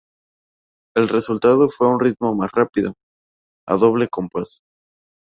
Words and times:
El 0.97 1.09
resultado 1.09 1.69
fue 1.69 1.87
un 1.87 1.99
ritmo 1.99 2.33
más 2.33 2.49
rápido, 2.51 2.95
a 3.69 3.75
doble 3.75 4.07
compás. 4.07 4.63